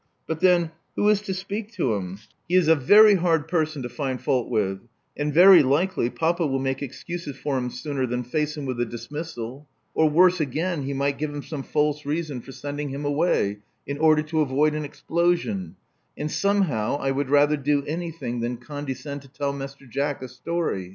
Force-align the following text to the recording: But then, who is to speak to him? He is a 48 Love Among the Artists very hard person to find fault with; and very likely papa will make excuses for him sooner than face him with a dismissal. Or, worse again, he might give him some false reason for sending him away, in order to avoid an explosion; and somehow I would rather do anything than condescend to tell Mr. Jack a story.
But 0.25 0.39
then, 0.39 0.71
who 0.95 1.07
is 1.09 1.21
to 1.21 1.33
speak 1.35 1.73
to 1.73 1.93
him? 1.93 2.17
He 2.49 2.55
is 2.55 2.67
a 2.67 2.71
48 2.71 2.73
Love 2.73 2.73
Among 2.73 2.73
the 2.73 2.73
Artists 2.73 2.87
very 2.87 3.15
hard 3.15 3.47
person 3.47 3.81
to 3.83 3.89
find 3.89 4.19
fault 4.19 4.49
with; 4.49 4.79
and 5.15 5.31
very 5.31 5.61
likely 5.61 6.09
papa 6.09 6.47
will 6.47 6.57
make 6.57 6.81
excuses 6.81 7.37
for 7.37 7.55
him 7.55 7.69
sooner 7.69 8.07
than 8.07 8.23
face 8.23 8.57
him 8.57 8.65
with 8.65 8.81
a 8.81 8.85
dismissal. 8.85 9.67
Or, 9.93 10.09
worse 10.09 10.39
again, 10.39 10.81
he 10.85 10.95
might 10.95 11.19
give 11.19 11.29
him 11.31 11.43
some 11.43 11.61
false 11.61 12.03
reason 12.03 12.41
for 12.41 12.51
sending 12.51 12.89
him 12.89 13.05
away, 13.05 13.59
in 13.85 13.99
order 13.99 14.23
to 14.23 14.41
avoid 14.41 14.73
an 14.73 14.85
explosion; 14.85 15.75
and 16.17 16.31
somehow 16.31 16.95
I 16.99 17.11
would 17.11 17.29
rather 17.29 17.55
do 17.55 17.83
anything 17.85 18.39
than 18.39 18.57
condescend 18.57 19.21
to 19.21 19.27
tell 19.27 19.53
Mr. 19.53 19.87
Jack 19.87 20.23
a 20.23 20.27
story. 20.27 20.89